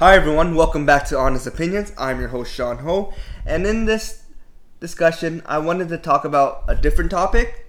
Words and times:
Hi 0.00 0.16
everyone, 0.16 0.54
welcome 0.54 0.86
back 0.86 1.04
to 1.08 1.18
Honest 1.18 1.46
Opinions. 1.46 1.92
I'm 1.98 2.20
your 2.20 2.30
host 2.30 2.54
Sean 2.54 2.78
Ho, 2.78 3.12
and 3.44 3.66
in 3.66 3.84
this 3.84 4.22
discussion, 4.80 5.42
I 5.44 5.58
wanted 5.58 5.90
to 5.90 5.98
talk 5.98 6.24
about 6.24 6.64
a 6.66 6.74
different 6.74 7.10
topic. 7.10 7.66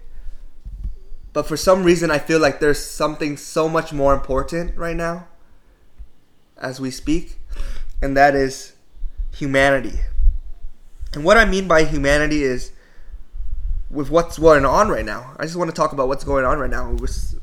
But 1.34 1.46
for 1.46 1.58
some 1.58 1.84
reason, 1.84 2.10
I 2.10 2.20
feel 2.20 2.40
like 2.40 2.62
there's 2.62 2.80
something 2.80 3.36
so 3.36 3.68
much 3.68 3.92
more 3.92 4.14
important 4.14 4.78
right 4.78 4.96
now 4.96 5.28
as 6.58 6.80
we 6.80 6.90
speak, 6.90 7.38
and 8.02 8.16
that 8.16 8.34
is 8.34 8.76
humanity. 9.34 10.00
And 11.14 11.26
what 11.26 11.36
I 11.36 11.44
mean 11.44 11.68
by 11.68 11.84
humanity 11.84 12.44
is 12.44 12.72
with 13.90 14.10
what's 14.10 14.40
going 14.40 14.64
on 14.64 14.88
right 14.88 15.04
now. 15.04 15.36
I 15.38 15.44
just 15.44 15.58
want 15.58 15.70
to 15.70 15.76
talk 15.76 15.92
about 15.92 16.08
what's 16.08 16.24
going 16.24 16.46
on 16.46 16.60
right 16.60 16.70
now, 16.70 16.96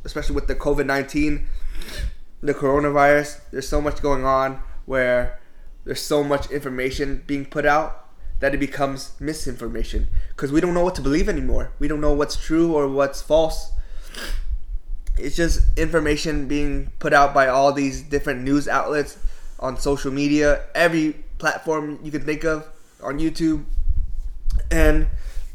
especially 0.07 0.35
with 0.35 0.47
the 0.47 0.55
COVID 0.55 0.87
19, 0.87 1.47
the 2.41 2.55
coronavirus. 2.55 3.43
There's 3.51 3.69
so 3.69 3.83
much 3.83 4.01
going 4.01 4.25
on 4.25 4.63
where 4.89 5.39
there's 5.85 6.01
so 6.01 6.25
much 6.25 6.51
information 6.51 7.23
being 7.27 7.45
put 7.45 7.67
out 7.67 8.09
that 8.41 8.55
it 8.55 8.59
becomes 8.59 9.13
misinformation 9.21 10.09
because 10.31 10.51
we 10.51 10.61
don't 10.61 10.73
know 10.73 10.85
what 10.85 10.95
to 10.95 11.03
believe 11.03 11.29
anymore. 11.29 11.73
We 11.79 11.89
don't 11.89 12.01
know 12.01 12.15
what's 12.15 12.37
true 12.37 12.75
or 12.75 12.89
what's 12.89 13.21
false. 13.21 13.73
It's 15.19 15.37
just 15.37 15.61
information 15.79 16.49
being 16.49 16.91
put 17.01 17.13
out 17.13 17.35
by 17.35 17.49
all 17.49 17.73
these 17.73 18.03
different 18.03 18.43
news 18.43 18.67
outlets 18.67 19.19
on 19.61 19.79
social 19.79 20.11
media, 20.11 20.65
every 20.75 21.17
platform 21.37 21.99
you 22.03 22.11
can 22.11 22.23
think 22.23 22.45
of 22.45 22.67
on 23.03 23.19
YouTube, 23.19 23.65
and 24.71 25.09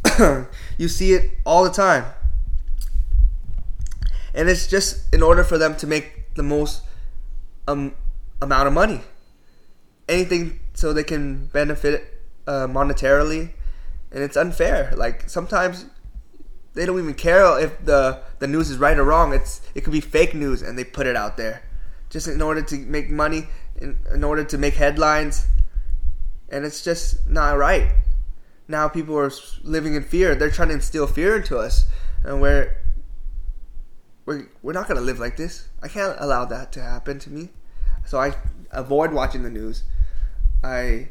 you 0.77 0.87
see 0.87 1.13
it 1.13 1.31
all 1.43 1.63
the 1.63 1.71
time. 1.71 2.05
And 4.35 4.47
it's 4.49 4.67
just 4.67 5.11
in 5.13 5.23
order 5.23 5.43
for 5.43 5.57
them 5.57 5.75
to 5.77 5.87
make 5.87 6.35
the 6.35 6.43
most 6.43 6.83
um, 7.67 7.95
amount 8.41 8.67
of 8.67 8.73
money 8.73 9.01
anything 10.07 10.59
so 10.73 10.93
they 10.93 11.03
can 11.03 11.47
benefit 11.47 12.21
uh, 12.47 12.67
monetarily, 12.67 13.51
and 14.11 14.23
it's 14.23 14.37
unfair. 14.37 14.93
Like 14.95 15.29
sometimes 15.29 15.85
they 16.73 16.85
don't 16.85 16.99
even 16.99 17.13
care 17.13 17.59
if 17.59 17.83
the 17.85 18.21
the 18.39 18.47
news 18.47 18.69
is 18.69 18.77
right 18.77 18.97
or 18.97 19.03
wrong. 19.03 19.33
It's 19.33 19.61
it 19.75 19.81
could 19.81 19.93
be 19.93 20.01
fake 20.01 20.33
news, 20.33 20.61
and 20.61 20.77
they 20.77 20.83
put 20.83 21.07
it 21.07 21.15
out 21.15 21.37
there 21.37 21.63
just 22.09 22.27
in 22.27 22.41
order 22.41 22.61
to 22.61 22.77
make 22.77 23.09
money, 23.09 23.47
in, 23.81 23.97
in 24.13 24.23
order 24.23 24.43
to 24.43 24.57
make 24.57 24.75
headlines, 24.75 25.47
and 26.49 26.63
it's 26.63 26.83
just 26.83 27.27
not 27.27 27.57
right. 27.57 27.91
Now 28.67 28.87
people 28.87 29.17
are 29.17 29.31
living 29.63 29.95
in 29.95 30.03
fear. 30.03 30.35
They're 30.35 30.51
trying 30.51 30.69
to 30.69 30.75
instill 30.75 31.07
fear 31.07 31.35
into 31.35 31.57
us, 31.57 31.85
and 32.23 32.41
we're 32.41 32.77
we're, 34.25 34.47
we're 34.61 34.73
not 34.73 34.87
gonna 34.87 35.01
live 35.01 35.19
like 35.19 35.37
this. 35.37 35.67
I 35.81 35.87
can't 35.87 36.15
allow 36.19 36.45
that 36.45 36.71
to 36.73 36.81
happen 36.81 37.19
to 37.19 37.29
me. 37.29 37.49
So 38.05 38.19
I 38.19 38.35
avoid 38.71 39.11
watching 39.11 39.43
the 39.43 39.49
news. 39.49 39.83
I 40.63 41.09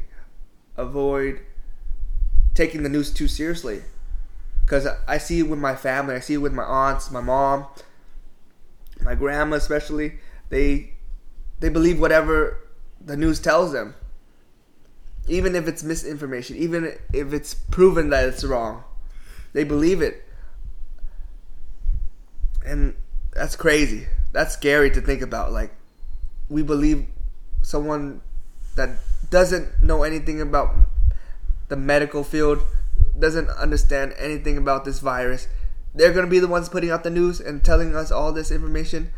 avoid 0.75 1.41
taking 2.53 2.83
the 2.83 2.89
news 2.89 3.11
too 3.11 3.27
seriously 3.27 3.81
because 4.65 4.87
I 5.07 5.17
see 5.17 5.39
it 5.39 5.49
with 5.49 5.59
my 5.59 5.75
family. 5.75 6.15
I 6.15 6.19
see 6.19 6.35
it 6.35 6.37
with 6.37 6.53
my 6.53 6.63
aunts, 6.63 7.11
my 7.11 7.21
mom, 7.21 7.65
my 9.01 9.15
grandma, 9.15 9.57
especially. 9.57 10.19
They 10.49 10.93
they 11.59 11.69
believe 11.69 11.99
whatever 11.99 12.59
the 13.03 13.17
news 13.17 13.39
tells 13.39 13.71
them, 13.71 13.95
even 15.27 15.55
if 15.55 15.67
it's 15.67 15.83
misinformation, 15.83 16.55
even 16.57 16.97
if 17.13 17.33
it's 17.33 17.53
proven 17.53 18.09
that 18.09 18.27
it's 18.27 18.43
wrong. 18.43 18.83
They 19.53 19.63
believe 19.63 20.01
it, 20.01 20.23
and 22.65 22.95
that's 23.33 23.55
crazy. 23.55 24.07
That's 24.31 24.53
scary 24.53 24.89
to 24.91 25.01
think 25.01 25.21
about. 25.21 25.51
Like 25.51 25.75
we 26.49 26.63
believe 26.63 27.05
someone 27.61 28.21
that 28.75 28.89
doesn't 29.33 29.81
know 29.81 30.03
anything 30.03 30.39
about 30.39 30.75
the 31.67 31.75
medical 31.75 32.23
field, 32.23 32.59
doesn't 33.17 33.49
understand 33.49 34.13
anything 34.15 34.59
about 34.59 34.85
this 34.85 34.99
virus, 34.99 35.47
they're 35.95 36.13
going 36.13 36.25
to 36.25 36.29
be 36.29 36.37
the 36.37 36.47
ones 36.47 36.69
putting 36.69 36.91
out 36.91 37.03
the 37.03 37.09
news 37.09 37.39
and 37.39 37.65
telling 37.65 37.95
us 37.95 38.11
all 38.11 38.31
this 38.31 38.51
information 38.51 39.11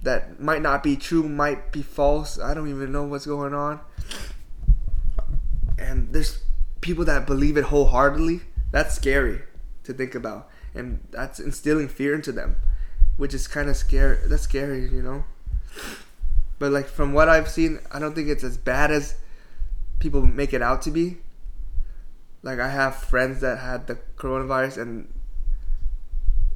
that 0.00 0.38
might 0.38 0.62
not 0.62 0.80
be 0.84 0.94
true, 0.94 1.24
might 1.24 1.72
be 1.72 1.82
false. 1.82 2.38
I 2.38 2.54
don't 2.54 2.70
even 2.70 2.92
know 2.92 3.02
what's 3.02 3.26
going 3.26 3.52
on. 3.52 3.80
And 5.76 6.12
there's 6.12 6.44
people 6.80 7.04
that 7.06 7.26
believe 7.26 7.56
it 7.56 7.64
wholeheartedly. 7.64 8.42
That's 8.70 8.94
scary 8.94 9.42
to 9.82 9.92
think 9.92 10.14
about. 10.14 10.48
And 10.72 11.00
that's 11.10 11.40
instilling 11.40 11.88
fear 11.88 12.14
into 12.14 12.30
them, 12.30 12.58
which 13.16 13.34
is 13.34 13.48
kind 13.48 13.68
of 13.68 13.76
scary. 13.76 14.18
That's 14.24 14.44
scary, 14.44 14.82
you 14.82 15.02
know? 15.02 15.24
But 16.58 16.72
like 16.72 16.86
from 16.86 17.12
what 17.12 17.28
I've 17.28 17.48
seen, 17.48 17.80
I 17.90 17.98
don't 17.98 18.14
think 18.14 18.28
it's 18.28 18.44
as 18.44 18.56
bad 18.56 18.90
as 18.90 19.14
people 19.98 20.22
make 20.22 20.52
it 20.52 20.62
out 20.62 20.82
to 20.82 20.90
be. 20.90 21.18
Like 22.42 22.58
I 22.58 22.68
have 22.68 22.96
friends 22.96 23.40
that 23.40 23.58
had 23.58 23.86
the 23.86 23.98
coronavirus 24.16 24.80
and 24.82 25.12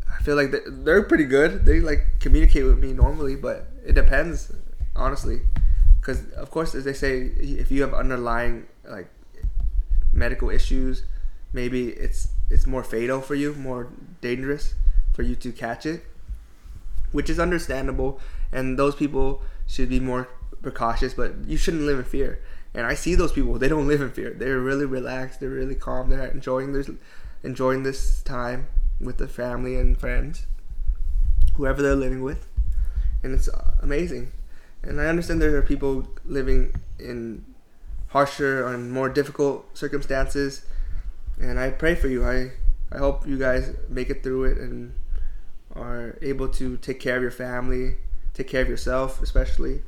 I 0.09 0.23
feel 0.23 0.37
like 0.37 0.55
they're 0.67 1.03
pretty 1.03 1.25
good. 1.25 1.65
They 1.65 1.81
like 1.81 2.07
communicate 2.21 2.65
with 2.65 2.79
me 2.79 2.93
normally, 2.93 3.37
but 3.37 3.69
it 3.85 3.95
depends, 3.95 4.53
honestly. 4.95 5.41
Because 6.01 6.31
of 6.33 6.51
course, 6.51 6.75
as 6.75 6.85
they 6.85 6.93
say, 6.93 7.21
if 7.21 7.71
you 7.71 7.83
have 7.83 7.95
underlying 7.95 8.67
like 8.85 9.09
medical 10.13 10.51
issues, 10.51 11.05
maybe 11.53 11.89
it's 11.89 12.29
it's 12.51 12.67
more 12.67 12.83
fatal 12.83 13.21
for 13.21 13.35
you, 13.35 13.55
more 13.55 13.89
dangerous 14.21 14.75
for 15.13 15.23
you 15.23 15.37
to 15.37 15.53
catch 15.53 15.87
it, 15.87 16.05
which 17.13 17.31
is 17.31 17.39
understandable. 17.39 18.21
And 18.53 18.79
those 18.79 18.95
people 18.95 19.43
should 19.71 19.89
be 19.89 20.01
more 20.01 20.29
precautious, 20.63 21.15
but 21.15 21.33
you 21.47 21.57
shouldn't 21.57 21.85
live 21.85 21.99
in 21.99 22.05
fear. 22.05 22.43
And 22.75 22.87
I 22.87 22.95
see 22.95 23.15
those 23.15 23.33
people; 23.33 23.59
they 23.59 23.69
don't 23.69 23.87
live 23.87 24.01
in 24.01 24.11
fear. 24.11 24.31
They're 24.31 24.59
really 24.59 24.85
relaxed. 24.85 25.41
They're 25.41 25.49
really 25.49 25.75
calm. 25.75 26.11
They're 26.11 26.27
enjoying 26.27 26.73
this, 26.73 26.91
enjoying 27.43 27.85
this 27.85 28.23
time 28.23 28.67
with 29.01 29.19
the 29.19 29.29
family 29.29 29.77
and 29.77 29.97
friends, 29.97 30.47
whoever 31.55 31.83
they're 31.83 31.97
living 31.97 32.23
with, 32.23 32.47
and 33.23 33.33
it's 33.33 33.49
amazing. 33.81 34.33
And 34.83 35.01
I 35.01 35.07
understand 35.07 35.41
there 35.41 35.57
are 35.57 35.63
people 35.63 36.09
living 36.25 36.75
in 36.99 37.45
harsher 38.09 38.67
and 38.67 38.91
more 38.91 39.09
difficult 39.09 39.77
circumstances, 39.77 40.65
and 41.41 41.59
I 41.59 41.71
pray 41.71 41.95
for 41.95 42.09
you. 42.09 42.25
I 42.25 42.53
I 42.93 42.99
hope 42.99 43.27
you 43.27 43.39
guys 43.39 43.73
make 43.89 44.11
it 44.11 44.23
through 44.23 44.45
it 44.45 44.59
and 44.59 44.95
are 45.77 46.19
able 46.23 46.49
to 46.49 46.77
take 46.79 46.99
care 46.99 47.17
of 47.17 47.23
your 47.23 47.31
family 47.31 47.97
take 48.35 48.49
care 48.49 48.63
of 48.63 48.69
yourself, 48.69 49.23
especially, 49.23 49.83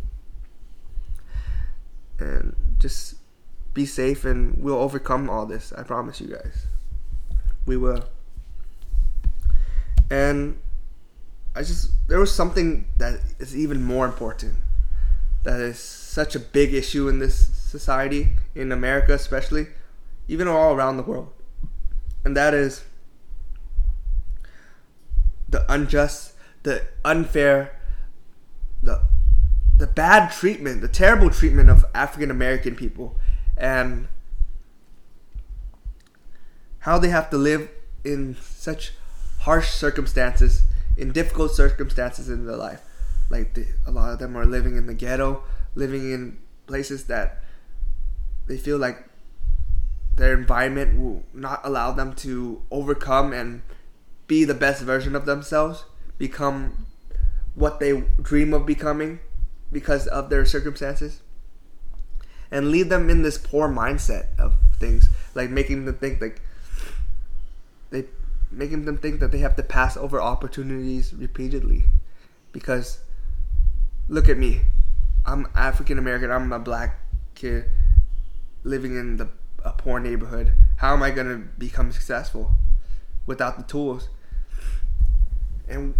and 2.19 2.55
just 2.79 3.17
be 3.75 3.87
safe. 3.87 4.25
And 4.25 4.63
we'll 4.63 4.79
overcome 4.79 5.31
all 5.31 5.47
this. 5.47 5.73
I 5.73 5.83
promise 5.83 6.21
you 6.21 6.29
guys. 6.29 6.67
We 7.67 7.77
will. 7.77 8.05
And 10.11 10.59
I 11.55 11.61
just 11.61 11.91
there 12.09 12.19
was 12.19 12.35
something 12.35 12.87
that 12.99 13.21
is 13.39 13.57
even 13.57 13.83
more 13.83 14.07
important. 14.07 14.55
That 15.45 15.61
is 15.61 15.79
such 15.79 16.35
a 16.37 16.41
big 16.41 16.73
issue 16.73 17.09
in 17.09 17.19
this 17.19 17.49
society, 17.55 18.37
in 18.55 18.71
America 18.71 19.15
especially, 19.15 19.69
even 20.29 20.47
all 20.47 20.75
around 20.75 20.99
the 20.99 21.03
world. 21.03 21.33
And 22.25 22.37
that 22.37 22.55
is 22.55 22.85
the 25.49 25.71
unjust, 25.73 26.35
the 26.63 26.85
unfair 27.05 27.79
the 28.83 29.01
the 29.75 29.87
bad 29.87 30.31
treatment, 30.31 30.81
the 30.81 30.89
terrible 30.89 31.31
treatment 31.31 31.71
of 31.71 31.85
African 31.95 32.31
American 32.31 32.77
people, 32.77 33.17
and 33.57 34.09
how 36.81 36.99
they 36.99 37.09
have 37.09 37.31
to 37.31 37.39
live 37.39 37.69
in 38.05 38.37
such 38.41 38.93
harsh 39.41 39.71
circumstances, 39.71 40.63
in 40.97 41.13
difficult 41.13 41.53
circumstances 41.53 42.29
in 42.29 42.47
their 42.47 42.57
life. 42.57 42.83
Like 43.31 43.55
the, 43.55 43.67
a 43.87 43.91
lot 43.91 44.13
of 44.13 44.19
them 44.19 44.37
are 44.37 44.45
living 44.45 44.77
in 44.77 44.87
the 44.87 44.95
ghetto, 44.95 45.43
living 45.75 46.13
in 46.13 46.39
places 46.67 47.05
that 47.05 47.43
they 48.47 48.57
feel 48.57 48.79
like 48.79 49.09
their 50.17 50.35
environment 50.37 51.01
will 51.01 51.23
not 51.33 51.61
allow 51.65 51.93
them 51.93 52.15
to 52.15 52.63
overcome 52.71 53.33
and 53.33 53.63
be 54.27 54.45
the 54.45 54.55
best 54.55 54.83
version 54.83 55.17
of 55.17 55.27
themselves, 55.27 55.85
become 56.19 56.87
what 57.55 57.81
they 57.81 58.05
dream 58.21 58.55
of 58.55 58.67
becoming 58.67 59.21
because 59.71 60.07
of 60.07 60.31
their 60.31 60.45
circumstances 60.45 61.23
and 62.51 62.71
leave 62.71 62.89
them 62.89 63.09
in 63.09 63.23
this 63.23 63.39
poor 63.39 63.69
mindset 63.69 64.27
of 64.39 64.55
things 64.77 65.09
like 65.35 65.51
making 65.51 65.85
them 65.85 65.95
think 65.95 66.21
like 66.21 66.41
they 67.91 68.05
making 68.51 68.85
them 68.85 68.99
think 68.99 69.21
that 69.21 69.33
they 69.33 69.39
have 69.39 69.57
to 69.57 69.63
pass 69.63 69.97
over 69.97 70.21
opportunities 70.21 71.15
repeatedly 71.15 71.85
because 72.53 73.01
look 74.09 74.29
at 74.29 74.37
me. 74.37 74.61
I'm 75.25 75.49
african 75.55 75.99
american. 75.99 76.31
I'm 76.31 76.53
a 76.53 76.59
black 76.59 76.99
kid 77.35 77.65
living 78.65 78.97
in 78.97 79.17
the 79.17 79.29
a 79.65 79.73
poor 79.73 80.01
neighborhood. 80.01 80.53
How 80.77 80.93
am 80.93 81.03
i 81.03 81.11
going 81.11 81.29
to 81.29 81.37
become 81.59 81.93
successful 81.93 82.53
without 83.27 83.57
the 83.57 83.63
tools? 83.63 84.09
And 85.69 85.95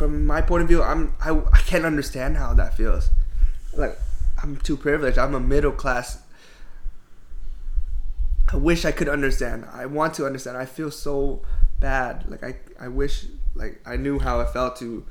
from 0.00 0.24
my 0.24 0.40
point 0.40 0.62
of 0.62 0.68
view, 0.68 0.82
I'm 0.82 1.12
I, 1.20 1.30
I 1.30 1.58
can't 1.58 1.84
understand 1.84 2.38
how 2.38 2.54
that 2.54 2.74
feels. 2.74 3.10
Like 3.76 3.98
I'm 4.42 4.56
too 4.56 4.78
privileged. 4.78 5.18
I'm 5.18 5.34
a 5.34 5.40
middle 5.40 5.72
class. 5.72 6.22
I 8.50 8.56
wish 8.56 8.86
I 8.86 8.92
could 8.92 9.10
understand. 9.10 9.66
I 9.70 9.84
want 9.84 10.14
to 10.14 10.24
understand. 10.24 10.56
I 10.56 10.64
feel 10.64 10.90
so 10.90 11.42
bad. 11.80 12.24
Like 12.30 12.42
I, 12.42 12.54
I 12.80 12.88
wish 12.88 13.26
like 13.54 13.82
I 13.84 13.96
knew 13.96 14.18
how 14.18 14.40
it 14.40 14.48
felt 14.54 14.76
to 14.76 15.04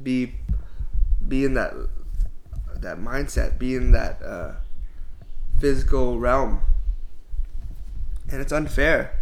be 0.00 0.34
be 1.26 1.44
in 1.44 1.54
that 1.54 1.74
that 2.76 2.98
mindset, 2.98 3.58
be 3.58 3.74
in 3.74 3.90
that 3.90 4.22
uh, 4.22 4.52
physical 5.58 6.20
realm. 6.20 6.60
And 8.30 8.40
it's 8.40 8.52
unfair. 8.52 9.18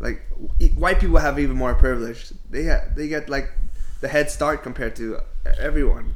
Like 0.00 0.22
white 0.74 0.98
people 0.98 1.18
have 1.18 1.38
even 1.38 1.54
more 1.54 1.76
privilege. 1.76 2.32
They 2.50 2.66
ha- 2.66 2.86
they 2.96 3.06
get 3.06 3.28
like 3.28 3.52
the 4.06 4.12
head 4.12 4.30
start 4.30 4.62
compared 4.62 4.94
to 4.94 5.18
everyone. 5.58 6.14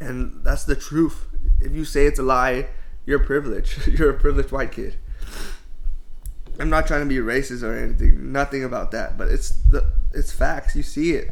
And 0.00 0.40
that's 0.42 0.64
the 0.64 0.74
truth. 0.74 1.26
If 1.60 1.72
you 1.72 1.84
say 1.84 2.06
it's 2.06 2.18
a 2.18 2.22
lie, 2.22 2.68
you're 3.04 3.18
privileged. 3.18 3.86
you're 3.98 4.08
a 4.08 4.18
privileged 4.18 4.50
white 4.50 4.72
kid. 4.72 4.96
I'm 6.58 6.70
not 6.70 6.86
trying 6.86 7.02
to 7.02 7.06
be 7.06 7.16
racist 7.16 7.62
or 7.62 7.76
anything. 7.76 8.32
Nothing 8.32 8.64
about 8.64 8.90
that. 8.92 9.18
But 9.18 9.28
it's 9.28 9.50
the 9.50 9.92
it's 10.14 10.32
facts. 10.32 10.74
You 10.74 10.82
see 10.82 11.12
it. 11.12 11.30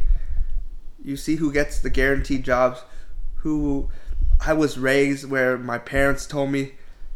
You 1.02 1.17
see 1.17 1.37
who 1.37 1.50
gets 1.50 1.81
the 1.81 1.88
guaranteed 1.88 2.44
jobs. 2.44 2.82
Who 3.37 3.88
I 4.44 4.52
was 4.52 4.76
raised 4.76 5.31
where 5.31 5.56
my 5.56 5.78
parents 5.78 6.26
told 6.26 6.50
me 6.50 6.73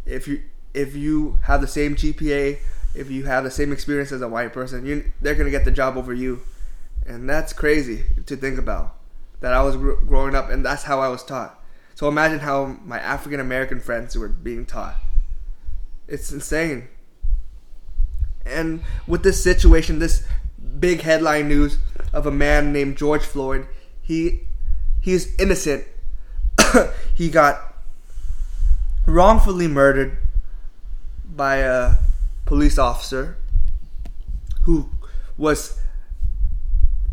if 0.07 0.27
you 0.27 0.41
if 0.73 0.97
you 0.97 1.39
have 1.43 1.61
the 1.61 1.69
same 1.69 1.95
GPA, 1.95 2.59
if 2.95 3.11
you 3.11 3.25
have 3.25 3.45
the 3.45 3.51
same 3.51 3.71
experience 3.71 4.13
as 4.13 4.23
a 4.23 4.29
white 4.29 4.55
person, 4.55 4.87
you 4.87 5.13
they're 5.21 5.35
gonna 5.35 5.51
get 5.51 5.67
the 5.67 5.71
job 5.71 5.99
over 5.99 6.15
you, 6.15 6.41
and 7.11 7.29
that's 7.29 7.53
crazy 7.53 8.05
to 8.27 8.37
think 8.37 8.57
about. 8.59 8.97
That 9.41 9.53
I 9.53 9.63
was 9.63 9.77
gr- 9.77 9.95
growing 10.07 10.35
up, 10.35 10.49
and 10.49 10.65
that's 10.65 10.85
how 10.85 11.01
I 11.01 11.09
was 11.09 11.25
taught. 11.25 11.59
So 11.95 12.09
imagine 12.09 12.39
how 12.39 12.79
my 12.85 12.99
African 13.01 13.41
American 13.41 13.81
friends 13.81 14.17
were 14.17 14.29
being 14.29 14.65
taught. 14.65 14.97
It's 16.07 16.31
insane. 16.31 16.89
And 18.47 18.83
with 19.07 19.23
this 19.23 19.43
situation, 19.43 19.99
this 19.99 20.27
big 20.79 21.01
headline 21.01 21.49
news 21.49 21.79
of 22.13 22.27
a 22.27 22.31
man 22.31 22.73
named 22.73 22.97
George 22.97 23.23
Floyd, 23.23 23.67
he 24.01 24.43
he's 25.01 25.35
innocent. 25.41 25.85
he 27.15 27.29
got 27.29 27.75
wrongfully 29.07 29.67
murdered 29.67 30.17
by 31.25 31.57
a 31.57 31.95
police 32.47 32.79
officer 32.79 33.37
who 34.63 34.91
was 35.37 35.80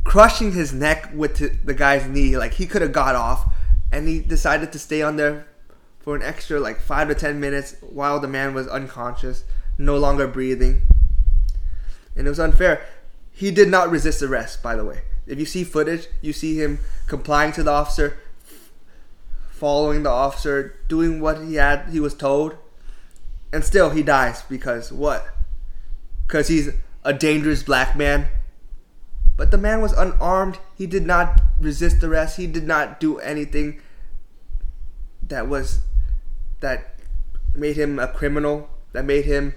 crushing 0.08 0.54
his 0.54 0.74
neck 0.74 1.10
with 1.14 1.66
the 1.66 1.74
guy's 1.74 2.08
knee 2.08 2.38
like 2.38 2.54
he 2.54 2.66
could 2.66 2.82
have 2.82 2.94
got 2.94 3.14
off 3.14 3.54
and 3.92 4.08
he 4.08 4.20
decided 4.20 4.72
to 4.72 4.80
stay 4.80 5.02
on 5.02 5.18
there 5.18 5.46
for 6.00 6.16
an 6.16 6.24
extra 6.24 6.60
like 6.60 6.80
5 6.80 7.10
to 7.10 7.16
10 7.16 7.40
minutes 7.40 7.76
while 7.82 8.20
the 8.20 8.28
man 8.28 8.54
was 8.54 8.68
unconscious 8.68 9.44
no 9.78 9.98
longer 9.98 10.26
breathing 10.26 10.84
and 12.18 12.26
it 12.26 12.30
was 12.30 12.40
unfair. 12.40 12.86
He 13.32 13.52
did 13.52 13.70
not 13.70 13.92
resist 13.92 14.24
arrest, 14.24 14.64
by 14.64 14.76
the 14.76 14.84
way. 14.84 15.02
If 15.28 15.38
you 15.40 15.46
see 15.46 15.64
footage, 15.64 16.08
you 16.22 16.34
see 16.34 16.60
him 16.60 16.80
complying 17.06 17.52
to 17.54 17.64
the 17.64 17.72
officer, 17.72 18.18
following 19.52 20.04
the 20.04 20.10
officer, 20.10 20.80
doing 20.88 21.22
what 21.22 21.44
he 21.44 21.56
had 21.56 21.90
he 21.90 22.00
was 22.00 22.16
told, 22.16 22.56
and 23.54 23.64
still 23.64 23.92
he 23.92 24.02
dies 24.02 24.42
because 24.44 24.92
what? 24.92 25.28
Because 26.26 26.48
he's 26.48 26.70
a 27.04 27.14
dangerous 27.14 27.62
black 27.62 27.96
man. 27.96 28.28
But 29.38 29.52
the 29.52 29.58
man 29.58 29.82
was 29.82 29.94
unarmed. 29.94 30.58
He 30.76 30.88
did 30.88 31.06
not 31.06 31.42
resist 31.60 32.04
arrest. 32.04 32.38
He 32.38 32.48
did 32.48 32.66
not 32.66 33.00
do 33.00 33.20
anything 33.20 33.80
that 35.22 35.48
was 35.48 35.82
that 36.60 36.96
made 37.56 37.78
him 37.78 38.00
a 38.00 38.08
criminal. 38.08 38.70
That 38.94 39.06
made 39.06 39.26
him 39.26 39.54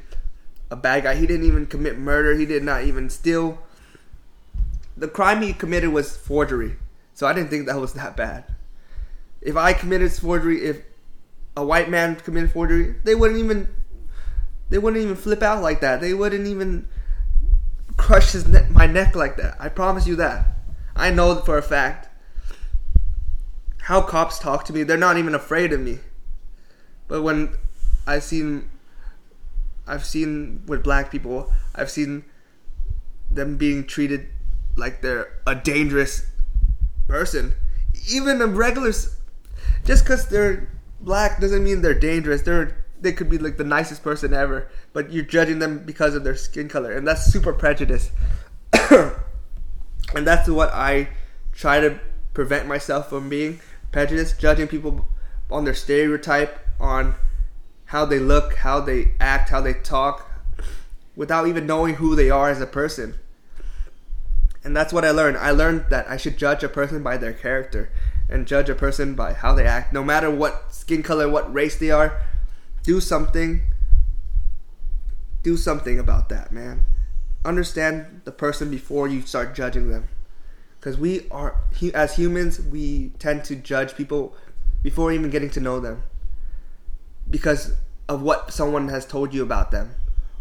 a 0.71 0.77
bad 0.77 1.05
guy. 1.05 1.15
He 1.15 1.27
didn't 1.27 1.47
even 1.47 1.67
commit 1.67 1.99
murder. 1.99 2.35
He 2.35 2.45
did 2.45 2.63
not 2.63 2.85
even 2.85 3.09
steal. 3.09 3.59
The 4.97 5.09
crime 5.09 5.41
he 5.41 5.55
committed 5.55 5.91
was 5.91 6.15
forgery. 6.15 6.77
So 7.15 7.27
I 7.27 7.33
didn't 7.33 7.49
think 7.49 7.67
that 7.67 7.81
was 7.81 7.95
that 7.95 8.17
bad. 8.17 8.45
If 9.41 9.57
I 9.57 9.73
committed 9.73 10.13
forgery, 10.13 10.65
if 10.65 10.83
a 11.57 11.65
white 11.65 11.89
man 11.89 12.17
committed 12.17 12.53
forgery, 12.53 12.97
they 13.05 13.15
wouldn't 13.15 13.41
even 13.41 13.69
they 14.69 14.79
wouldn't 14.79 15.03
even 15.03 15.17
flip 15.17 15.43
out 15.43 15.63
like 15.63 15.81
that. 15.81 16.01
They 16.01 16.13
wouldn't 16.13 16.47
even 16.47 16.87
crush 18.01 18.33
his 18.33 18.49
ne- 18.49 18.67
my 18.71 18.87
neck 18.87 19.15
like 19.15 19.37
that. 19.37 19.57
I 19.61 19.69
promise 19.69 20.07
you 20.07 20.17
that. 20.17 20.47
I 20.97 21.11
know 21.11 21.37
for 21.37 21.59
a 21.59 21.63
fact. 21.63 22.09
How 23.83 24.01
cops 24.01 24.39
talk 24.39 24.65
to 24.67 24.73
me, 24.73 24.83
they're 24.83 24.97
not 24.97 25.17
even 25.17 25.35
afraid 25.35 25.73
of 25.73 25.81
me. 25.81 25.99
But 27.09 27.23
when 27.23 27.55
I've 28.07 28.23
seen 28.23 28.71
I've 29.87 30.05
seen 30.05 30.63
with 30.67 30.83
black 30.83 31.11
people, 31.11 31.53
I've 31.75 31.91
seen 31.91 32.25
them 33.31 33.57
being 33.57 33.87
treated 33.87 34.27
like 34.77 35.03
they're 35.03 35.33
a 35.47 35.55
dangerous 35.55 36.27
person. 37.09 37.55
Even 38.09 38.41
a 38.41 38.47
regular, 38.47 38.93
just 39.85 40.05
because 40.05 40.29
they're 40.29 40.69
black 41.01 41.41
doesn't 41.41 41.65
mean 41.65 41.83
they're 41.83 41.95
dangerous. 41.95 42.43
They're 42.43 42.80
they 43.01 43.13
could 43.13 43.31
be 43.31 43.39
like 43.39 43.57
the 43.57 43.65
nicest 43.65 44.03
person 44.03 44.35
ever, 44.35 44.69
but 44.93 45.13
you're 45.13 45.25
judging 45.25 45.59
them 45.59 45.85
because 45.85 46.15
of 46.15 46.25
their 46.25 46.37
skin 46.37 46.69
color, 46.69 46.93
and 46.93 47.07
that's 47.07 47.25
super 47.25 47.53
prejudice. 47.53 48.11
and 48.91 50.27
that's 50.27 50.49
what 50.49 50.71
I 50.73 51.09
try 51.53 51.81
to 51.81 51.99
prevent 52.35 52.67
myself 52.67 53.09
from 53.09 53.29
being 53.29 53.61
prejudiced, 53.93 54.41
judging 54.41 54.69
people 54.69 55.07
on 55.51 55.65
their 55.65 55.75
stereotype, 55.75 56.59
on 56.79 57.15
how 57.87 58.05
they 58.05 58.19
look, 58.19 58.57
how 58.57 58.81
they 58.81 59.13
act, 59.21 59.51
how 59.51 59.61
they 59.61 59.75
talk, 59.75 60.31
without 61.17 61.47
even 61.47 61.67
knowing 61.67 61.97
who 61.97 62.15
they 62.15 62.31
are 62.31 62.51
as 62.51 62.61
a 62.61 62.67
person. 62.67 63.19
And 64.63 64.77
that's 64.77 64.93
what 64.93 65.05
I 65.05 65.11
learned. 65.11 65.39
I 65.39 65.51
learned 65.51 65.87
that 65.91 66.09
I 66.09 66.17
should 66.17 66.37
judge 66.37 66.63
a 66.63 66.69
person 66.69 67.03
by 67.03 67.17
their 67.17 67.33
character 67.33 67.91
and 68.29 68.47
judge 68.47 68.69
a 68.69 68.75
person 68.75 69.15
by 69.15 69.33
how 69.33 69.55
they 69.55 69.67
act, 69.67 69.93
no 69.93 70.05
matter 70.05 70.31
what 70.31 70.73
skin 70.73 71.03
color, 71.03 71.29
what 71.29 71.53
race 71.53 71.77
they 71.77 71.91
are. 71.91 72.23
Do 72.91 73.01
something. 73.01 73.63
Do 75.45 75.57
something 75.57 76.01
about 76.01 76.29
that, 76.31 76.51
man. 76.51 76.83
Understand 77.45 78.23
the 78.25 78.33
person 78.33 78.69
before 78.69 79.07
you 79.07 79.23
start 79.23 79.55
judging 79.55 79.89
them. 79.89 80.09
Because 80.75 80.99
we 80.99 81.29
are, 81.31 81.55
as 81.95 82.17
humans, 82.17 82.61
we 82.61 83.13
tend 83.21 83.45
to 83.45 83.55
judge 83.55 83.95
people 83.95 84.35
before 84.83 85.13
even 85.13 85.31
getting 85.31 85.51
to 85.51 85.61
know 85.61 85.79
them 85.79 86.03
because 87.31 87.75
of 88.09 88.23
what 88.23 88.53
someone 88.53 88.89
has 88.89 89.07
told 89.07 89.33
you 89.33 89.45
about 89.45 89.71
them 89.71 89.95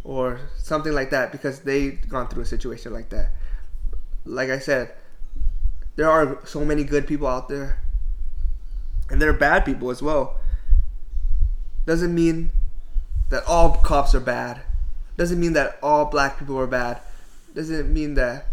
or 0.03 0.39
something 0.57 0.91
like 0.91 1.11
that 1.11 1.31
because 1.31 1.59
they've 1.59 2.09
gone 2.09 2.29
through 2.29 2.41
a 2.41 2.47
situation 2.47 2.91
like 2.91 3.09
that. 3.09 3.29
Like 4.25 4.49
I 4.49 4.57
said, 4.57 4.95
there 5.97 6.09
are 6.09 6.39
so 6.47 6.65
many 6.65 6.83
good 6.83 7.05
people 7.05 7.27
out 7.27 7.47
there 7.47 7.79
and 9.07 9.21
there 9.21 9.29
are 9.29 9.33
bad 9.33 9.65
people 9.65 9.91
as 9.91 10.01
well. 10.01 10.38
Doesn't 11.89 12.13
mean 12.13 12.51
that 13.31 13.43
all 13.47 13.71
cops 13.77 14.13
are 14.13 14.19
bad. 14.19 14.61
Doesn't 15.17 15.39
mean 15.39 15.53
that 15.53 15.79
all 15.81 16.05
black 16.05 16.37
people 16.37 16.59
are 16.59 16.67
bad. 16.67 17.01
Doesn't 17.55 17.91
mean 17.91 18.13
that 18.13 18.45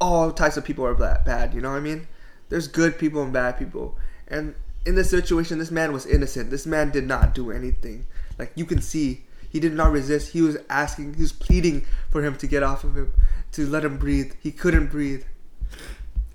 all 0.00 0.30
types 0.30 0.56
of 0.56 0.64
people 0.64 0.86
are 0.86 0.94
bad, 0.94 1.52
you 1.52 1.60
know 1.60 1.70
what 1.70 1.78
I 1.78 1.80
mean? 1.80 2.06
There's 2.48 2.68
good 2.68 2.96
people 2.96 3.24
and 3.24 3.32
bad 3.32 3.58
people. 3.58 3.98
And 4.28 4.54
in 4.86 4.94
this 4.94 5.10
situation, 5.10 5.58
this 5.58 5.72
man 5.72 5.92
was 5.92 6.06
innocent. 6.06 6.50
This 6.50 6.64
man 6.64 6.92
did 6.92 7.08
not 7.08 7.34
do 7.34 7.50
anything. 7.50 8.06
Like 8.38 8.52
you 8.54 8.64
can 8.64 8.80
see, 8.80 9.24
he 9.50 9.58
did 9.58 9.72
not 9.72 9.90
resist. 9.90 10.34
He 10.34 10.42
was 10.42 10.58
asking, 10.70 11.14
he 11.14 11.22
was 11.22 11.32
pleading 11.32 11.84
for 12.08 12.22
him 12.22 12.36
to 12.36 12.46
get 12.46 12.62
off 12.62 12.84
of 12.84 12.96
him, 12.96 13.12
to 13.50 13.66
let 13.66 13.84
him 13.84 13.98
breathe. 13.98 14.32
He 14.40 14.52
couldn't 14.52 14.92
breathe. 14.92 15.24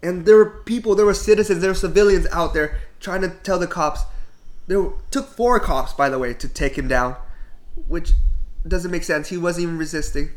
And 0.01 0.25
there 0.25 0.35
were 0.35 0.49
people, 0.65 0.95
there 0.95 1.05
were 1.05 1.13
citizens, 1.13 1.61
there 1.61 1.71
were 1.71 1.75
civilians 1.75 2.27
out 2.33 2.53
there 2.53 2.77
trying 2.99 3.21
to 3.21 3.29
tell 3.29 3.57
the 3.57 3.67
cops. 3.67 4.01
There 4.67 4.91
took 5.11 5.27
four 5.27 5.59
cops, 5.59 5.93
by 5.93 6.09
the 6.09 6.19
way, 6.19 6.33
to 6.35 6.47
take 6.47 6.77
him 6.77 6.87
down, 6.87 7.15
which 7.87 8.13
doesn't 8.67 8.91
make 8.91 9.03
sense. 9.03 9.29
He 9.29 9.37
wasn't 9.37 9.63
even 9.63 9.77
resisting. 9.77 10.29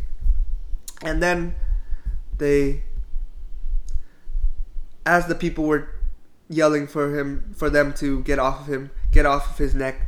And 1.02 1.23
then 1.23 1.54
they, 2.38 2.83
as 5.04 5.26
the 5.26 5.35
people 5.35 5.64
were 5.64 5.88
yelling 6.49 6.87
for 6.87 7.18
him 7.18 7.52
for 7.56 7.71
them 7.71 7.92
to 7.95 8.23
get 8.23 8.38
off 8.38 8.62
of 8.62 8.66
him, 8.73 8.90
get 9.12 9.26
off 9.26 9.50
of 9.50 9.59
his 9.59 9.75
neck, 9.75 10.00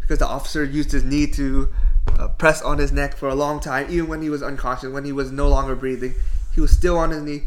because 0.00 0.18
the 0.18 0.26
officer 0.26 0.64
used 0.64 0.92
his 0.92 1.04
knee 1.04 1.26
to 1.26 1.72
uh, 2.18 2.28
press 2.28 2.62
on 2.62 2.78
his 2.78 2.92
neck 2.92 3.16
for 3.16 3.28
a 3.28 3.34
long 3.34 3.60
time, 3.60 3.86
even 3.90 4.08
when 4.08 4.22
he 4.22 4.30
was 4.30 4.42
unconscious, 4.42 4.90
when 4.90 5.04
he 5.04 5.12
was 5.12 5.30
no 5.30 5.48
longer 5.48 5.74
breathing, 5.74 6.14
he 6.54 6.60
was 6.60 6.70
still 6.70 6.98
on 6.98 7.10
his 7.10 7.22
knee, 7.22 7.42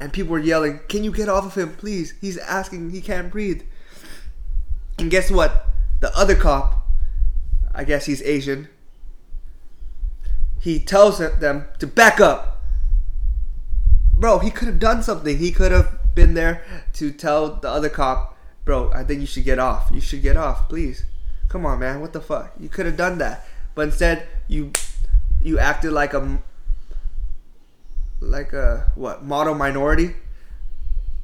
and 0.00 0.12
people 0.12 0.32
were 0.32 0.38
yelling, 0.38 0.80
"Can 0.88 1.04
you 1.04 1.12
get 1.12 1.28
off 1.28 1.44
of 1.44 1.54
him, 1.54 1.74
please? 1.76 2.14
He's 2.20 2.38
asking, 2.38 2.90
he 2.90 3.00
can't 3.00 3.30
breathe." 3.30 3.62
And 4.98 5.10
guess 5.10 5.30
what? 5.30 5.68
The 6.00 6.16
other 6.16 6.34
cop, 6.34 6.86
I 7.74 7.84
guess 7.84 8.06
he's 8.06 8.22
Asian. 8.22 8.68
He 10.60 10.78
tells 10.78 11.18
them 11.18 11.66
to 11.78 11.86
back 11.86 12.20
up. 12.20 12.60
Bro, 14.14 14.40
he 14.40 14.50
could 14.50 14.68
have 14.68 14.78
done 14.78 15.02
something. 15.02 15.38
He 15.38 15.50
could 15.50 15.72
have 15.72 15.98
been 16.14 16.34
there 16.34 16.62
to 16.94 17.10
tell 17.10 17.56
the 17.56 17.68
other 17.68 17.88
cop, 17.88 18.36
bro, 18.64 18.92
I 18.92 19.04
think 19.04 19.20
you 19.20 19.26
should 19.26 19.44
get 19.44 19.58
off. 19.58 19.90
You 19.92 20.00
should 20.00 20.22
get 20.22 20.36
off, 20.36 20.68
please. 20.68 21.04
Come 21.48 21.66
on, 21.66 21.80
man. 21.80 22.00
What 22.00 22.12
the 22.12 22.20
fuck? 22.20 22.52
You 22.58 22.68
could 22.68 22.86
have 22.86 22.96
done 22.96 23.18
that, 23.18 23.46
but 23.74 23.82
instead 23.82 24.26
you 24.48 24.72
you 25.42 25.58
acted 25.58 25.92
like 25.92 26.14
a 26.14 26.38
like 28.20 28.52
a 28.52 28.90
what 28.94 29.24
model 29.24 29.54
minority. 29.54 30.14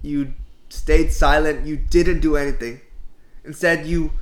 You 0.02 0.34
stayed 0.68 1.12
silent. 1.12 1.66
You 1.66 1.76
didn't 1.76 2.20
do 2.20 2.36
anything. 2.36 2.80
Instead, 3.48 3.86
you 3.86 4.12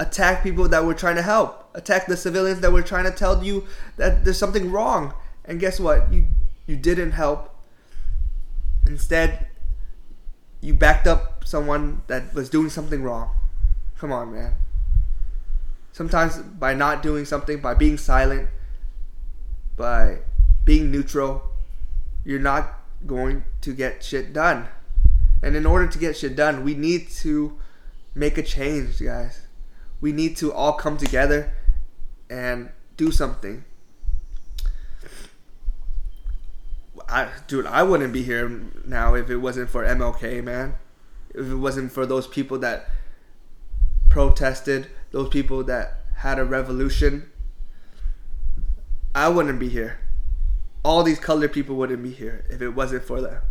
attack 0.00 0.42
people 0.42 0.68
that 0.68 0.84
were 0.84 0.92
trying 0.92 1.14
to 1.14 1.22
help. 1.22 1.70
Attack 1.74 2.08
the 2.08 2.16
civilians 2.16 2.60
that 2.60 2.72
were 2.72 2.82
trying 2.82 3.04
to 3.04 3.12
tell 3.12 3.42
you 3.42 3.64
that 3.96 4.24
there's 4.24 4.36
something 4.36 4.72
wrong. 4.72 5.14
And 5.44 5.60
guess 5.60 5.78
what? 5.78 6.12
You 6.12 6.26
you 6.66 6.76
didn't 6.76 7.12
help. 7.12 7.54
Instead, 8.86 9.46
you 10.60 10.74
backed 10.74 11.06
up 11.06 11.44
someone 11.44 12.02
that 12.08 12.34
was 12.34 12.50
doing 12.50 12.70
something 12.70 13.04
wrong. 13.04 13.30
Come 13.98 14.10
on, 14.10 14.34
man. 14.34 14.54
Sometimes 15.92 16.38
by 16.38 16.74
not 16.74 17.04
doing 17.04 17.24
something, 17.24 17.60
by 17.60 17.74
being 17.74 17.96
silent, 17.96 18.48
by 19.76 20.18
being 20.64 20.90
neutral, 20.90 21.42
you're 22.24 22.40
not 22.40 22.80
going 23.06 23.44
to 23.60 23.74
get 23.74 24.02
shit 24.02 24.32
done. 24.32 24.66
And 25.40 25.54
in 25.54 25.66
order 25.66 25.86
to 25.86 25.98
get 25.98 26.16
shit 26.16 26.34
done, 26.34 26.64
we 26.64 26.74
need 26.74 27.08
to 27.22 27.60
make 28.14 28.38
a 28.38 28.42
change, 28.42 29.00
guys. 29.00 29.46
We 30.00 30.12
need 30.12 30.36
to 30.38 30.52
all 30.52 30.74
come 30.74 30.96
together 30.96 31.52
and 32.28 32.70
do 32.96 33.10
something. 33.10 33.64
I, 37.08 37.28
dude, 37.46 37.66
I 37.66 37.82
wouldn't 37.82 38.12
be 38.12 38.22
here 38.22 38.48
now 38.86 39.14
if 39.14 39.28
it 39.28 39.36
wasn't 39.36 39.70
for 39.70 39.84
MLK, 39.84 40.42
man. 40.42 40.74
If 41.34 41.50
it 41.50 41.56
wasn't 41.56 41.92
for 41.92 42.06
those 42.06 42.26
people 42.26 42.58
that 42.58 42.88
protested, 44.08 44.88
those 45.10 45.28
people 45.28 45.62
that 45.64 46.00
had 46.16 46.38
a 46.38 46.44
revolution, 46.44 47.30
I 49.14 49.28
wouldn't 49.28 49.58
be 49.58 49.68
here. 49.68 50.00
All 50.84 51.02
these 51.02 51.18
colored 51.18 51.52
people 51.52 51.76
wouldn't 51.76 52.02
be 52.02 52.10
here 52.10 52.44
if 52.50 52.60
it 52.60 52.70
wasn't 52.70 53.04
for 53.04 53.20
them. 53.20 53.42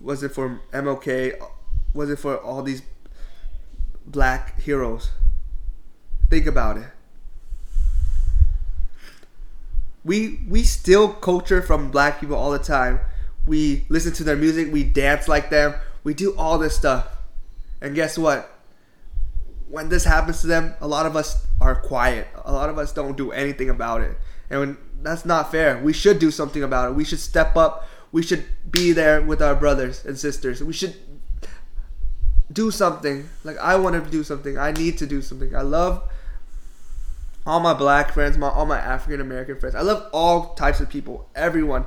Was 0.00 0.22
it 0.22 0.30
for 0.30 0.60
MLK? 0.72 1.40
Was 1.94 2.10
it 2.10 2.18
for 2.18 2.36
all 2.36 2.62
these 2.62 2.82
black 4.12 4.60
heroes? 4.60 5.10
Think 6.30 6.46
about 6.46 6.76
it. 6.76 6.86
we 10.04 10.40
we 10.48 10.62
steal 10.62 11.08
culture 11.08 11.62
from 11.62 11.90
black 11.90 12.20
people 12.20 12.36
all 12.36 12.50
the 12.50 12.58
time. 12.58 13.00
We 13.46 13.86
listen 13.88 14.12
to 14.14 14.24
their 14.24 14.36
music, 14.36 14.72
we 14.72 14.84
dance 14.84 15.28
like 15.28 15.50
them, 15.50 15.74
we 16.04 16.14
do 16.14 16.36
all 16.36 16.58
this 16.58 16.76
stuff. 16.76 17.06
And 17.80 17.94
guess 17.94 18.16
what? 18.16 18.48
When 19.68 19.88
this 19.88 20.04
happens 20.04 20.40
to 20.42 20.46
them, 20.46 20.74
a 20.80 20.86
lot 20.86 21.06
of 21.06 21.16
us 21.16 21.46
are 21.60 21.74
quiet. 21.74 22.28
A 22.44 22.52
lot 22.52 22.68
of 22.68 22.78
us 22.78 22.92
don't 22.92 23.16
do 23.16 23.32
anything 23.32 23.70
about 23.70 24.02
it. 24.02 24.16
And 24.50 24.60
when, 24.60 24.78
that's 25.02 25.24
not 25.24 25.50
fair. 25.50 25.78
We 25.78 25.92
should 25.92 26.18
do 26.18 26.30
something 26.30 26.62
about 26.62 26.90
it. 26.90 26.94
We 26.94 27.04
should 27.04 27.18
step 27.18 27.56
up. 27.56 27.88
We 28.12 28.22
should 28.22 28.44
be 28.70 28.92
there 28.92 29.22
with 29.22 29.42
our 29.42 29.56
brothers 29.56 30.04
and 30.04 30.16
sisters. 30.18 30.62
We 30.62 30.72
should 30.72 30.94
do 32.52 32.70
something. 32.70 33.28
Like 33.44 33.58
I 33.58 33.76
want 33.76 34.02
to 34.02 34.10
do 34.10 34.22
something. 34.22 34.58
I 34.58 34.72
need 34.72 34.98
to 34.98 35.06
do 35.06 35.22
something. 35.22 35.54
I 35.54 35.62
love 35.62 36.02
all 37.46 37.60
my 37.60 37.74
black 37.74 38.12
friends, 38.12 38.38
my 38.38 38.48
all 38.48 38.66
my 38.66 38.78
African 38.78 39.20
American 39.20 39.58
friends. 39.58 39.74
I 39.74 39.82
love 39.82 40.08
all 40.12 40.54
types 40.54 40.80
of 40.80 40.88
people, 40.88 41.28
everyone, 41.34 41.84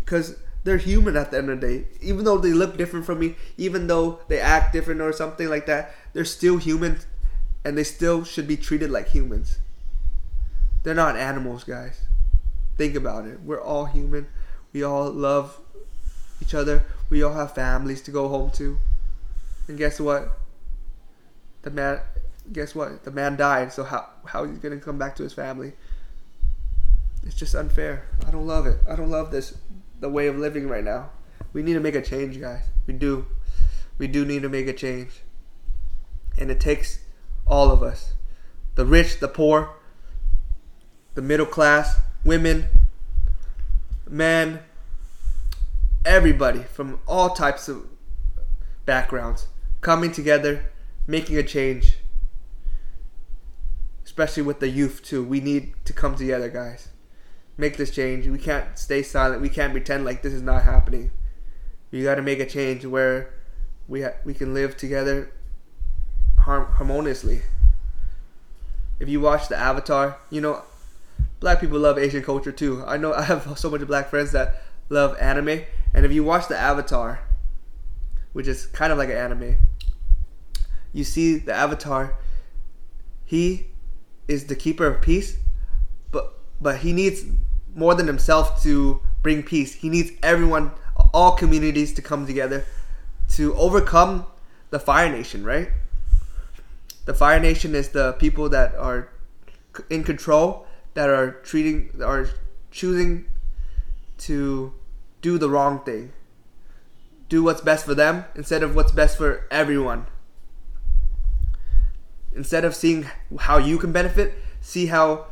because 0.00 0.36
they're 0.64 0.76
human 0.76 1.16
at 1.16 1.30
the 1.30 1.38
end 1.38 1.50
of 1.50 1.60
the 1.60 1.66
day. 1.66 1.84
Even 2.00 2.24
though 2.24 2.38
they 2.38 2.52
look 2.52 2.76
different 2.76 3.06
from 3.06 3.18
me, 3.18 3.36
even 3.56 3.86
though 3.86 4.20
they 4.28 4.38
act 4.38 4.72
different 4.72 5.00
or 5.00 5.12
something 5.12 5.48
like 5.48 5.66
that, 5.66 5.94
they're 6.12 6.24
still 6.24 6.58
human, 6.58 6.98
and 7.64 7.76
they 7.76 7.84
still 7.84 8.24
should 8.24 8.46
be 8.46 8.56
treated 8.56 8.90
like 8.90 9.08
humans. 9.08 9.58
They're 10.82 10.94
not 10.94 11.16
animals, 11.16 11.64
guys. 11.64 12.02
Think 12.76 12.94
about 12.94 13.26
it. 13.26 13.40
We're 13.40 13.60
all 13.60 13.86
human. 13.86 14.28
We 14.72 14.84
all 14.84 15.10
love 15.10 15.58
each 16.40 16.54
other. 16.54 16.84
We 17.10 17.22
all 17.22 17.34
have 17.34 17.54
families 17.54 18.02
to 18.02 18.10
go 18.10 18.28
home 18.28 18.50
to. 18.52 18.78
And 19.68 19.76
guess 19.76 20.00
what? 20.00 20.38
The 21.62 21.70
man 21.70 22.00
guess 22.52 22.74
what? 22.74 23.04
The 23.04 23.10
man 23.10 23.36
died, 23.36 23.72
so 23.72 23.84
how 23.84 24.08
how 24.24 24.44
is 24.44 24.52
he 24.52 24.56
gonna 24.56 24.78
come 24.78 24.98
back 24.98 25.14
to 25.16 25.22
his 25.22 25.34
family? 25.34 25.74
It's 27.24 27.34
just 27.34 27.54
unfair. 27.54 28.06
I 28.26 28.30
don't 28.30 28.46
love 28.46 28.66
it. 28.66 28.78
I 28.88 28.96
don't 28.96 29.10
love 29.10 29.30
this 29.30 29.56
the 30.00 30.08
way 30.08 30.26
of 30.26 30.38
living 30.38 30.68
right 30.68 30.84
now. 30.84 31.10
We 31.52 31.62
need 31.62 31.74
to 31.74 31.80
make 31.80 31.94
a 31.94 32.02
change, 32.02 32.40
guys. 32.40 32.62
We 32.86 32.94
do. 32.94 33.26
We 33.98 34.06
do 34.06 34.24
need 34.24 34.42
to 34.42 34.48
make 34.48 34.68
a 34.68 34.72
change. 34.72 35.20
And 36.38 36.50
it 36.50 36.60
takes 36.60 37.00
all 37.46 37.70
of 37.70 37.82
us. 37.82 38.14
The 38.76 38.86
rich, 38.86 39.18
the 39.18 39.28
poor, 39.28 39.74
the 41.14 41.22
middle 41.22 41.46
class, 41.46 42.00
women, 42.24 42.66
men, 44.08 44.60
everybody 46.04 46.62
from 46.62 47.00
all 47.06 47.30
types 47.30 47.68
of 47.68 47.86
backgrounds 48.86 49.48
coming 49.80 50.12
together, 50.12 50.70
making 51.06 51.36
a 51.36 51.42
change 51.42 51.98
especially 54.18 54.42
with 54.42 54.58
the 54.58 54.68
youth 54.68 55.00
too. 55.04 55.22
We 55.22 55.38
need 55.38 55.74
to 55.84 55.92
come 55.92 56.16
together, 56.16 56.48
guys. 56.48 56.88
Make 57.56 57.76
this 57.76 57.90
change. 57.92 58.26
We 58.26 58.38
can't 58.38 58.76
stay 58.76 59.02
silent. 59.02 59.42
We 59.42 59.48
can't 59.48 59.70
pretend 59.70 60.04
like 60.04 60.22
this 60.22 60.32
is 60.32 60.42
not 60.42 60.64
happening. 60.64 61.12
We 61.92 62.02
got 62.02 62.16
to 62.16 62.22
make 62.22 62.40
a 62.40 62.46
change 62.46 62.84
where 62.84 63.34
we 63.86 64.02
ha- 64.02 64.16
we 64.24 64.34
can 64.34 64.54
live 64.54 64.76
together 64.76 65.30
har- 66.38 66.64
harmoniously. 66.64 67.42
If 68.98 69.08
you 69.08 69.20
watch 69.20 69.46
the 69.46 69.56
Avatar, 69.56 70.16
you 70.30 70.40
know, 70.40 70.62
black 71.38 71.60
people 71.60 71.78
love 71.78 71.96
Asian 71.96 72.24
culture 72.24 72.50
too. 72.50 72.82
I 72.86 72.96
know 72.96 73.12
I 73.12 73.22
have 73.22 73.58
so 73.58 73.70
much 73.70 73.86
black 73.86 74.08
friends 74.08 74.32
that 74.32 74.62
love 74.88 75.16
anime, 75.20 75.60
and 75.94 76.04
if 76.04 76.10
you 76.10 76.24
watch 76.24 76.48
the 76.48 76.56
Avatar, 76.56 77.20
which 78.32 78.48
is 78.48 78.66
kind 78.66 78.90
of 78.90 78.98
like 78.98 79.10
an 79.10 79.16
anime, 79.16 79.58
you 80.92 81.04
see 81.04 81.38
the 81.38 81.54
Avatar. 81.54 82.16
He 83.24 83.66
is 84.26 84.46
the 84.46 84.56
keeper 84.56 84.86
of 84.86 85.02
peace, 85.02 85.36
but 86.10 86.34
but 86.60 86.78
he 86.78 86.92
needs 86.92 87.24
more 87.74 87.94
than 87.94 88.06
himself 88.06 88.62
to 88.62 89.00
bring 89.22 89.42
peace. 89.42 89.74
He 89.74 89.88
needs 89.88 90.12
everyone, 90.22 90.72
all 91.12 91.32
communities 91.32 91.92
to 91.94 92.02
come 92.02 92.26
together 92.26 92.64
to 93.30 93.54
overcome 93.56 94.26
the 94.70 94.78
Fire 94.78 95.10
Nation, 95.10 95.44
right? 95.44 95.70
The 97.04 97.14
Fire 97.14 97.40
Nation 97.40 97.74
is 97.74 97.90
the 97.90 98.12
people 98.14 98.48
that 98.50 98.74
are 98.74 99.08
in 99.90 100.02
control, 100.02 100.66
that 100.94 101.08
are 101.08 101.32
treating, 101.32 101.90
are 102.02 102.28
choosing 102.70 103.26
to 104.18 104.72
do 105.20 105.38
the 105.38 105.48
wrong 105.48 105.80
thing, 105.84 106.12
do 107.28 107.42
what's 107.42 107.60
best 107.60 107.84
for 107.84 107.94
them 107.94 108.24
instead 108.34 108.62
of 108.62 108.74
what's 108.74 108.92
best 108.92 109.16
for 109.16 109.46
everyone 109.50 110.06
instead 112.38 112.64
of 112.64 112.72
seeing 112.72 113.04
how 113.40 113.58
you 113.58 113.78
can 113.78 113.90
benefit, 113.90 114.32
see 114.60 114.86
how 114.86 115.26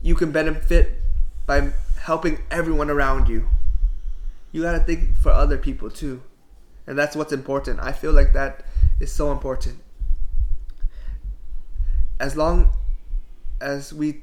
you 0.00 0.14
can 0.14 0.30
benefit 0.30 1.02
by 1.44 1.72
helping 1.98 2.38
everyone 2.52 2.88
around 2.88 3.28
you. 3.28 3.48
You 4.52 4.62
got 4.62 4.72
to 4.72 4.78
think 4.78 5.16
for 5.16 5.32
other 5.32 5.58
people 5.58 5.90
too. 5.90 6.22
And 6.86 6.96
that's 6.96 7.16
what's 7.16 7.32
important. 7.32 7.80
I 7.80 7.90
feel 7.90 8.12
like 8.12 8.32
that 8.34 8.64
is 9.00 9.10
so 9.10 9.32
important. 9.32 9.78
As 12.20 12.36
long 12.36 12.72
as 13.60 13.92
we 13.92 14.22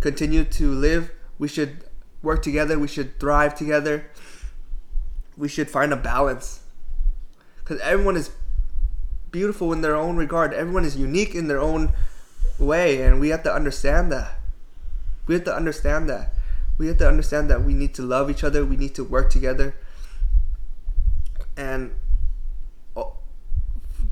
continue 0.00 0.42
to 0.44 0.72
live, 0.72 1.12
we 1.38 1.46
should 1.46 1.84
work 2.20 2.42
together, 2.42 2.80
we 2.80 2.88
should 2.88 3.20
thrive 3.20 3.54
together. 3.54 4.10
We 5.36 5.48
should 5.48 5.70
find 5.70 5.92
a 5.92 5.96
balance. 5.96 6.64
Cuz 7.64 7.78
everyone 7.80 8.16
is 8.16 8.30
beautiful 9.34 9.72
in 9.72 9.80
their 9.80 9.96
own 9.96 10.16
regard. 10.16 10.54
Everyone 10.54 10.84
is 10.84 10.96
unique 10.96 11.34
in 11.34 11.48
their 11.48 11.58
own 11.58 11.92
way, 12.56 13.02
and 13.02 13.18
we 13.18 13.30
have 13.30 13.42
to 13.42 13.52
understand 13.52 14.12
that. 14.12 14.38
We 15.26 15.34
have 15.34 15.42
to 15.44 15.54
understand 15.54 16.08
that. 16.08 16.34
We 16.78 16.86
have 16.86 16.98
to 16.98 17.08
understand 17.08 17.50
that 17.50 17.64
we 17.64 17.74
need 17.74 17.94
to 17.94 18.02
love 18.02 18.30
each 18.30 18.44
other. 18.44 18.64
We 18.64 18.76
need 18.76 18.94
to 18.94 19.02
work 19.02 19.30
together, 19.30 19.74
and 21.56 21.90
oh, 22.96 23.14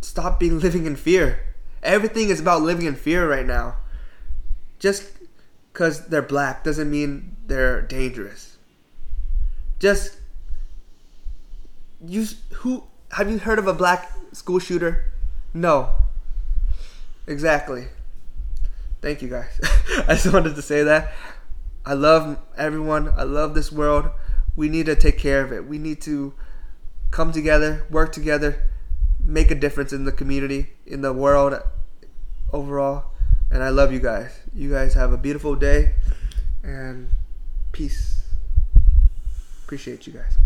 stop 0.00 0.41
being 0.41 0.59
living 0.59 0.87
in 0.87 0.97
fear. 0.97 1.38
Everything 1.85 2.29
is 2.29 2.41
about 2.41 2.62
living 2.62 2.87
in 2.87 2.97
fear 2.97 3.31
right 3.31 3.47
now. 3.47 3.76
Just 4.81 5.05
because 5.73 6.09
they're 6.09 6.21
black 6.21 6.64
doesn't 6.64 6.91
mean 6.91 7.37
they're 7.47 7.81
dangerous. 7.81 8.57
Just 9.79 10.17
you 12.05 12.26
who 12.67 12.85
have 13.12 13.31
you 13.31 13.38
heard 13.38 13.59
of 13.59 13.66
a 13.66 13.75
black 13.75 14.11
school 14.33 14.59
shooter? 14.59 15.12
No. 15.52 15.90
Exactly. 17.26 17.88
Thank 19.00 19.21
you 19.21 19.28
guys. 19.28 19.61
I 20.09 20.14
just 20.14 20.33
wanted 20.33 20.54
to 20.54 20.62
say 20.62 20.83
that. 20.85 21.12
I 21.85 21.95
love 21.95 22.38
everyone. 22.57 23.12
I 23.16 23.25
love 23.25 23.54
this 23.54 23.71
world. 23.71 24.11
We 24.57 24.69
need 24.69 24.87
to 24.87 24.97
take 24.97 25.19
care 25.19 25.42
of 25.45 25.52
it. 25.52 25.66
We 25.66 25.78
need 25.78 26.00
to 26.02 26.33
come 27.11 27.33
together, 27.33 27.85
work 27.90 28.12
together, 28.12 28.62
make 29.23 29.50
a 29.50 29.54
difference 29.54 29.92
in 29.92 30.04
the 30.04 30.12
community, 30.12 30.71
in 30.87 31.02
the 31.02 31.12
world 31.12 31.54
overall. 32.52 33.07
And 33.50 33.62
I 33.62 33.69
love 33.69 33.92
you 33.92 34.00
guys. 34.00 34.38
You 34.54 34.71
guys 34.71 34.95
have 34.95 35.12
a 35.12 35.19
beautiful 35.19 35.54
day 35.54 35.95
and 36.62 37.09
peace. 37.73 38.23
Appreciate 39.64 40.07
you 40.07 40.14
guys. 40.14 40.37